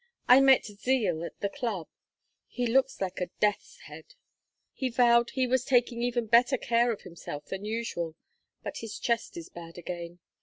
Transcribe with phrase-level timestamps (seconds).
[0.27, 1.87] I met Zeal at the club.
[2.47, 4.15] He looks like a death's head.
[4.73, 8.15] He vowed he was taking even better care of himself than usual,
[8.63, 10.17] but his chest is bad again.